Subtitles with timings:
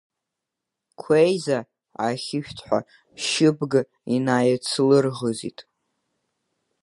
[1.01, 1.59] Қәеиза
[2.05, 2.79] ахьышәҭҳәа
[3.27, 3.81] Шьыбга
[4.15, 5.59] инаицлырӷызит.